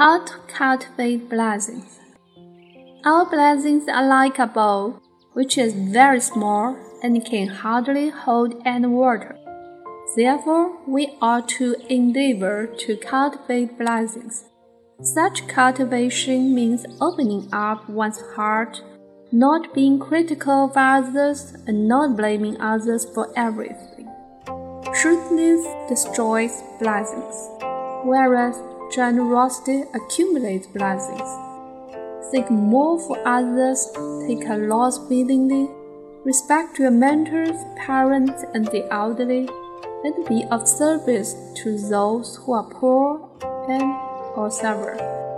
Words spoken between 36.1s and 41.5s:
respect your mentors, parents, and the elderly, and be of service